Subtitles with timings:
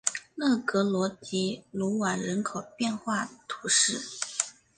[0.33, 4.01] 勒格罗迪鲁瓦人口变化图示